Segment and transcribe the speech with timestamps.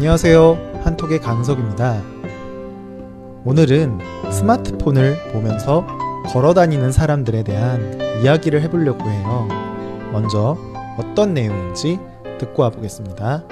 [0.00, 0.80] 안녕하세요.
[0.82, 2.02] 한톡의 강석입니다.
[3.44, 3.98] 오늘은
[4.32, 5.86] 스마트폰을 보면서
[6.32, 9.46] 걸어 다니는 사람들에 대한 이야기를 해보려고 해요.
[10.10, 10.56] 먼저
[10.96, 11.98] 어떤 내용인지
[12.38, 13.44] 듣고 와보겠습니다.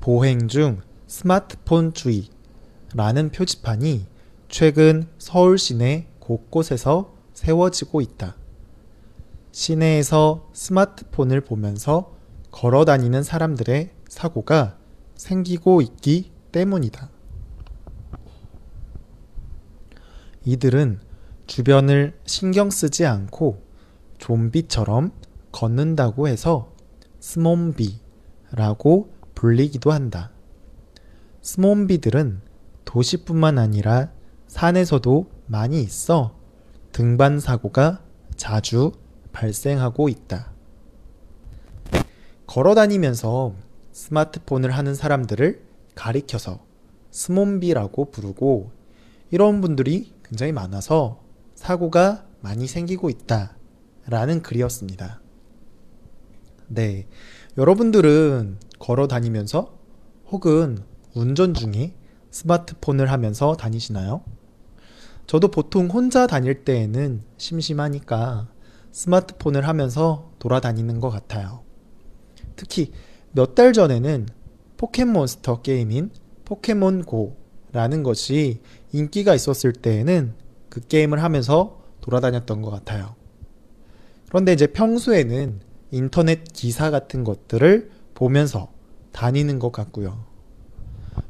[0.00, 2.30] 보행 중 스마트폰 주의
[2.94, 4.06] 라는 표지판이
[4.48, 8.34] 최근 서울 시내 곳곳에서 세워지고 있다.
[9.56, 12.14] 시내에서 스마트폰을 보면서
[12.50, 14.76] 걸어 다니는 사람들의 사고가
[15.14, 17.08] 생기고 있기 때문이다.
[20.44, 21.00] 이들은
[21.46, 23.62] 주변을 신경 쓰지 않고
[24.18, 25.12] 좀비처럼
[25.52, 26.70] 걷는다고 해서
[27.20, 30.32] 스몬비라고 불리기도 한다.
[31.40, 32.42] 스몬비들은
[32.84, 34.10] 도시뿐만 아니라
[34.48, 36.36] 산에서도 많이 있어
[36.92, 38.02] 등반 사고가
[38.36, 38.92] 자주
[39.36, 40.50] 발생하고 있다.
[42.46, 43.54] 걸어 다니면서
[43.92, 45.62] 스마트폰을 하는 사람들을
[45.94, 46.64] 가리켜서
[47.10, 48.70] 스몬비라고 부르고
[49.30, 51.20] 이런 분들이 굉장히 많아서
[51.54, 53.56] 사고가 많이 생기고 있다.
[54.08, 55.20] 라는 글이었습니다.
[56.68, 57.06] 네.
[57.58, 59.76] 여러분들은 걸어 다니면서
[60.30, 60.78] 혹은
[61.14, 61.94] 운전 중에
[62.30, 64.22] 스마트폰을 하면서 다니시나요?
[65.26, 68.48] 저도 보통 혼자 다닐 때에는 심심하니까
[68.96, 71.60] 스마트폰을 하면서 돌아다니는 것 같아요.
[72.56, 72.92] 특히
[73.32, 74.26] 몇 달 전에는
[74.78, 76.10] 포켓몬스터 게임인
[76.46, 80.32] 포켓몬고라는 것이 인기가 있었을 때에는
[80.70, 83.14] 그 게임을 하면서 돌아다녔던 것 같아요.
[84.28, 85.60] 그런데 이제 평소에는
[85.90, 88.72] 인터넷 기사 같은 것들을 보면서
[89.12, 90.24] 다니는 것 같고요.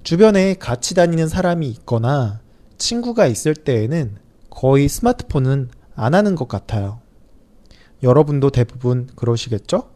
[0.04, 2.40] 주변에 같이 다니는 사람이 있거나
[2.78, 4.18] 친구가 있을 때에는
[4.50, 7.00] 거의 스마트폰은 안 하는 것 같아요.
[8.02, 9.90] 여러분도 대부분 그러시겠죠?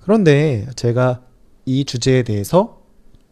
[0.00, 1.22] 그런데 제가
[1.64, 2.82] 이 주제에 대해서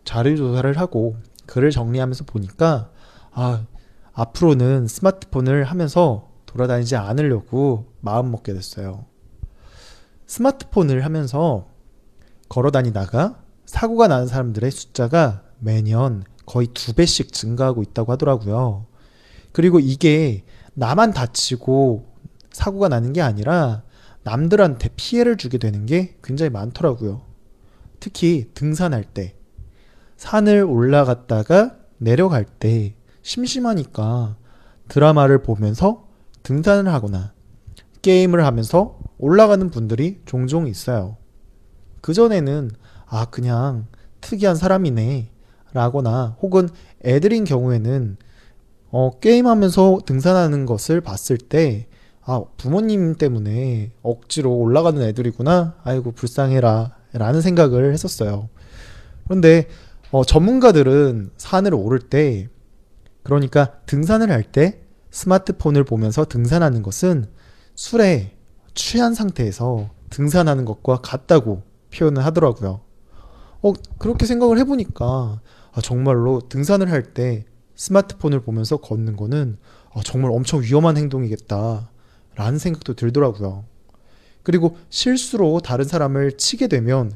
[0.05, 1.17] 자료조사를 하고
[1.47, 2.91] 글을 정리하면서 보니까
[3.33, 3.67] 아,
[4.13, 9.05] 앞으로는 스마트폰을 하면서 돌아다니지 않으려고 마음 먹게 됐어요.
[10.27, 11.67] 스마트폰을 하면서
[12.49, 18.87] 걸어 다니다가 사고가 나는 사람들의 숫자가 매년 거의 두 배씩 증가하고 있다고 하더라고요.
[19.53, 20.45] 그리고 이게
[20.75, 22.07] 나만 다치고
[22.57, 23.83] 사고가 나는 게 아니라
[24.23, 27.21] 남들한테 피해를 주게 되는 게 굉장히 많더라고요.
[28.01, 29.35] 특히 등산할 때,
[30.17, 34.39] 산을 올라갔다가 내려갈 때 심심하니까
[34.89, 36.09] 드라마를 보면서
[36.45, 37.35] 등산을 하거나
[38.01, 41.19] 게임을 하면서 올라가는 분들이 종종 있어요.
[42.01, 42.71] 그전에는
[43.05, 43.87] 아, 그냥
[44.23, 45.31] 특이한 사람이네.
[45.75, 46.71] 라거나 혹은
[47.05, 48.17] 애들인 경우에는
[48.93, 51.87] 어, 게임하면서 등산하는 것을 봤을 때
[52.27, 55.77] 아, 부모님 때문에 억지로 올라가는 애들이구나.
[55.85, 56.97] 아이고, 불쌍해라.
[57.13, 58.49] 라는 생각을 했었어요.
[59.25, 59.69] 그런데
[60.11, 62.49] 어, 전문가들은 산을 오를 때,
[63.23, 67.27] 그러니까 등산을 할 때 스마트폰을 보면서 등산하는 것은
[67.75, 68.37] 술에
[68.75, 71.63] 취한 상태에서 등산하는 것과 같다고
[71.95, 72.81] 표현을 하더라고요.
[73.63, 75.41] 어, 그렇게 생각을 해보니까
[75.73, 77.45] 아, 정말로 등산을 할 때
[77.77, 79.59] 스마트폰을 보면서 걷는 거는
[79.95, 81.91] 아, 정말 엄청 위험한 행동이겠다.
[82.37, 83.65] 라는 생각도 들더라고요.
[84.43, 87.13] 그리고 실수로 다른 사람을 치게 되면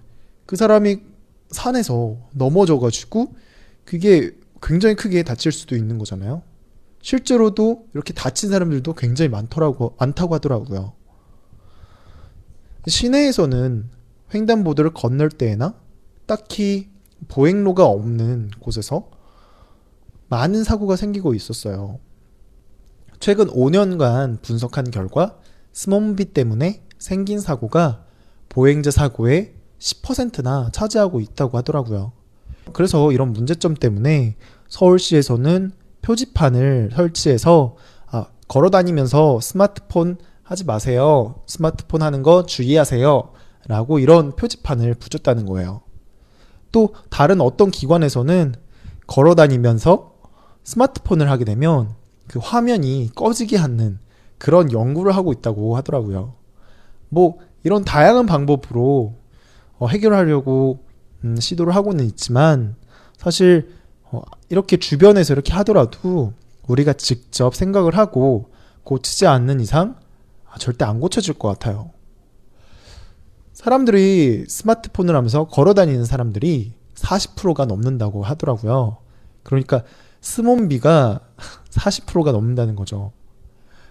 [0.46, 0.98] 그 사람이
[1.50, 3.34] 산에서 넘어져가지고
[3.84, 4.32] 그게
[4.62, 6.42] 굉장히 크게 다칠 수도 있는 거잖아요.
[7.02, 10.92] 실제로도 이렇게 다친 사람들도 굉장히 많더라고, 많다고 하더라고요.
[12.86, 13.88] 시내에서는
[14.34, 15.74] 횡단보도를 건널 때에나
[16.26, 16.88] 딱히
[17.28, 19.10] 보행로가 없는 곳에서
[20.28, 21.98] 많은 사고가 생기고 있었어요.
[23.20, 25.36] 최근 5년간 분석한 결과
[25.74, 28.04] 스몬비 때문에 생긴 사고가
[28.48, 32.12] 보행자 사고의 10%나 차지하고 있다고 하더라고요.
[32.72, 34.36] 그래서 이런 문제점 때문에
[34.68, 37.76] 서울시에서는 표지판을 설치해서
[38.06, 41.42] 아, 걸어 다니면서 스마트폰 하지 마세요.
[41.46, 43.32] 스마트폰 하는 거 주의하세요.
[43.68, 45.82] 라고 이런 표지판을 붙였다는 거예요.
[46.72, 48.54] 또 다른 어떤 기관에서는
[49.06, 50.14] 걸어 다니면서
[50.64, 51.99] 스마트폰을 하게 되면
[52.30, 53.98] 그 화면이 꺼지게 하는
[54.38, 56.34] 그런 연구를 하고 있다고 하더라고요.
[57.08, 59.16] 뭐 이런 다양한 방법으로
[59.78, 60.78] 어, 해결하려고
[61.24, 62.76] 음, 시도를 하고는 있지만
[63.16, 63.74] 사실
[64.04, 66.32] 어, 이렇게 주변에서 이렇게 하더라도
[66.68, 68.52] 우리가 직접 생각을 하고
[68.84, 69.96] 고치지 않는 이상
[70.48, 71.90] 아, 절대 안 고쳐질 것 같아요.
[73.54, 78.98] 사람들이 스마트폰을 하면서 걸어 다니는 사람들이 40%가 넘는다고 하더라고요.
[79.42, 79.82] 그러니까
[80.20, 81.22] 스몬비가
[81.70, 83.12] 40%가 넘는다는 거죠.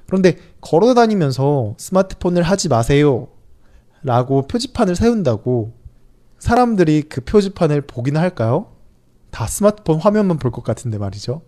[0.07, 3.27] 그런데 걸어 다니면서 스마트폰을 하지 마세요.
[4.01, 5.73] 라고 표지판을 세운다고
[6.39, 8.71] 사람들이 그 표지판을 보기는 할까요?
[9.29, 11.41] 다 스마트폰 화면만 볼 것 같은데 말이죠.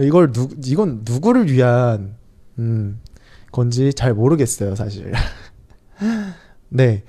[0.00, 2.16] 이걸 누, 이건 누구를 위한,
[2.58, 3.00] 음,
[3.52, 5.12] 건지 잘 모르겠어요, 사실.
[6.70, 7.04] 네.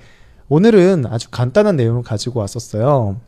[0.50, 3.20] 오늘은 아주 간단한 내용을 가지고 왔었어요.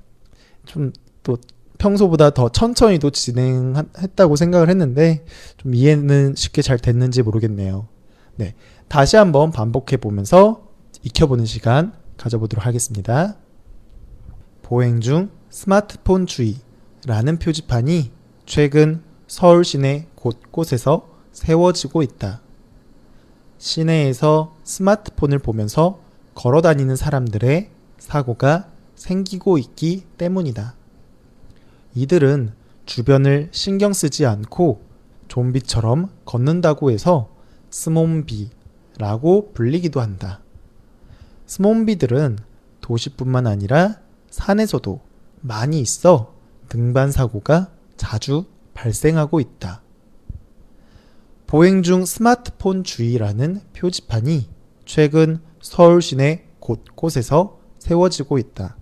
[0.67, 0.93] 좀
[1.27, 1.37] 또
[1.79, 5.25] 평소보다 더 천천히도 진행했다고 생각을 했는데
[5.57, 7.89] 좀 이해는 쉽게 잘 됐는지 모르겠네요.
[8.37, 8.55] 네.
[8.89, 10.69] 다시 한번 반복해 보면서
[11.03, 13.37] 익혀보는 시간 가져보도록 하겠습니다.
[14.63, 18.11] 보행 중 스마트폰 주의라는 표지판이
[18.47, 22.41] 최근 서울 시내 곳곳에서 세워지고 있다.
[23.59, 26.01] 시내에서 스마트폰을 보면서
[26.35, 30.76] 걸어 다니는 사람들의 사고가 생기고 있기 때문이다.
[31.97, 32.53] 이들은
[32.85, 34.83] 주변을 신경 쓰지 않고
[35.29, 37.35] 좀비처럼 걷는다고 해서
[37.71, 40.43] 스몬비라고 불리기도 한다.
[41.47, 42.39] 스몬비들은
[42.83, 43.97] 도시뿐만 아니라
[44.29, 45.01] 산에서도
[45.41, 46.35] 많이 있어
[46.69, 48.45] 등반 사고가 자주
[48.75, 49.81] 발생하고 있다.
[51.47, 54.51] 보행 중 스마트폰 주의라는 표지판이
[54.85, 58.77] 최근 서울 시내 곳곳에서 세워지고 있다.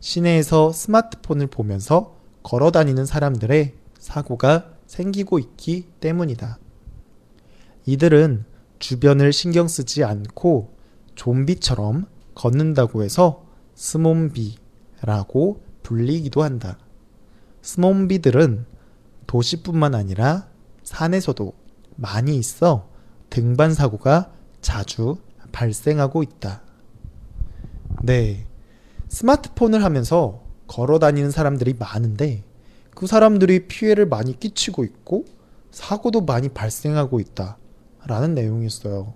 [0.00, 6.58] 시내에서 스마트폰을 보면서 걸어 다니는 사람들의 사고가 생기고 있기 때문이다.
[7.86, 8.44] 이들은
[8.78, 10.74] 주변을 신경 쓰지 않고
[11.14, 13.44] 좀비처럼 걷는다고 해서
[13.74, 16.78] 스몬비라고 불리기도 한다.
[17.62, 18.66] 스몬비들은
[19.26, 20.48] 도시뿐만 아니라
[20.84, 21.52] 산에서도
[21.96, 22.88] 많이 있어
[23.30, 25.18] 등반 사고가 자주
[25.52, 26.62] 발생하고 있다.
[28.02, 28.46] 네.
[29.08, 32.44] 스마트폰을 하면서 걸어 다니는 사람들이 많은데
[32.94, 35.24] 그 사람들이 피해를 많이 끼치고 있고
[35.70, 37.56] 사고도 많이 발생하고 있다.
[38.06, 39.14] 라는 내용이었어요.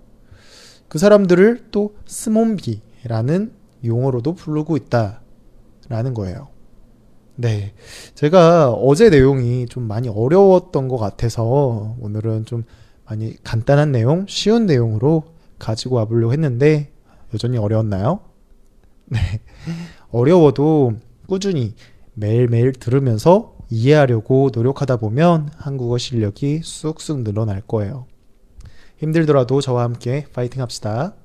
[0.87, 3.51] 그 사람들을 또 스몬비라는
[3.83, 5.21] 용어로도 부르고 있다.
[5.89, 6.47] 라는 거예요.
[7.35, 7.73] 네.
[8.13, 12.63] 제가 어제 내용이 좀 많이 어려웠던 것 같아서 오늘은 좀
[13.05, 15.23] 많이 간단한 내용, 쉬운 내용으로
[15.59, 16.91] 가지고 와보려고 했는데
[17.33, 18.19] 여전히 어려웠나요?
[19.05, 19.19] 네.
[20.11, 20.93] 어려워도
[21.33, 21.73] 꾸준히
[22.13, 28.05] 매일매일 들으면서 이해하려고 노력하다 보면 한국어 실력이 쑥쑥 늘어날 거예요.
[28.97, 31.15] 힘들더라도 저와 함께 파이팅 합시다.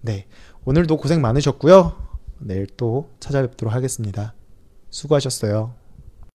[0.00, 0.24] 네.
[0.64, 1.92] 오늘도 고생 많으셨고요.
[2.38, 4.32] 내일 또 찾아뵙도록 하겠습니다.
[4.88, 5.79] 수고하셨어요.